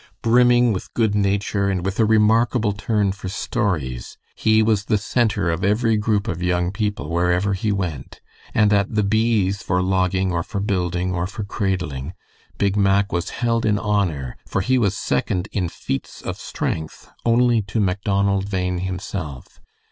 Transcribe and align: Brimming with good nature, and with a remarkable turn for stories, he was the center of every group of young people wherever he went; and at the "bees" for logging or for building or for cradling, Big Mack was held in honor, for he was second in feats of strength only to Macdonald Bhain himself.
Brimming 0.23 0.73
with 0.73 0.91
good 0.95 1.13
nature, 1.13 1.69
and 1.69 1.85
with 1.85 1.99
a 1.99 2.05
remarkable 2.05 2.73
turn 2.73 3.11
for 3.11 3.29
stories, 3.29 4.17
he 4.33 4.63
was 4.63 4.85
the 4.85 4.97
center 4.97 5.51
of 5.51 5.63
every 5.63 5.95
group 5.95 6.27
of 6.27 6.41
young 6.41 6.71
people 6.71 7.07
wherever 7.11 7.53
he 7.53 7.71
went; 7.71 8.19
and 8.51 8.73
at 8.73 8.95
the 8.95 9.03
"bees" 9.03 9.61
for 9.61 9.79
logging 9.79 10.31
or 10.31 10.41
for 10.41 10.59
building 10.59 11.13
or 11.13 11.27
for 11.27 11.43
cradling, 11.43 12.13
Big 12.57 12.75
Mack 12.75 13.11
was 13.11 13.29
held 13.29 13.63
in 13.63 13.77
honor, 13.77 14.35
for 14.47 14.61
he 14.61 14.79
was 14.79 14.97
second 14.97 15.47
in 15.51 15.69
feats 15.69 16.23
of 16.23 16.35
strength 16.39 17.07
only 17.23 17.61
to 17.61 17.79
Macdonald 17.79 18.49
Bhain 18.49 18.79
himself. 18.79 19.59